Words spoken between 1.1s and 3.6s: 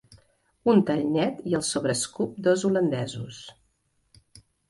net i el sobre escup dos holandesos.